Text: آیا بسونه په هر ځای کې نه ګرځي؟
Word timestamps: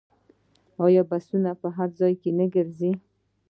آیا 0.85 1.01
بسونه 1.11 1.51
په 1.61 1.67
هر 1.75 1.89
ځای 1.99 2.13
کې 2.21 2.29
نه 2.39 2.45
ګرځي؟ 2.53 2.91